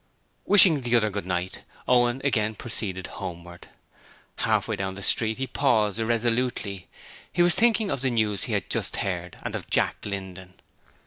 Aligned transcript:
Wishing 0.47 0.81
the 0.81 0.95
other 0.95 1.11
'Good 1.11 1.27
night', 1.27 1.61
Owen 1.87 2.21
again 2.23 2.55
proceeded 2.55 3.05
homewards. 3.05 3.67
Half 4.37 4.67
way 4.67 4.75
down 4.75 4.95
the 4.95 5.03
street 5.03 5.37
he 5.37 5.45
paused 5.45 5.99
irresolutely: 5.99 6.87
he 7.31 7.43
was 7.43 7.53
thinking 7.53 7.91
of 7.91 8.01
the 8.01 8.09
news 8.09 8.45
he 8.45 8.53
had 8.53 8.67
just 8.67 8.95
heard 8.95 9.37
and 9.43 9.53
of 9.55 9.69
Jack 9.69 9.97
Linden. 10.03 10.53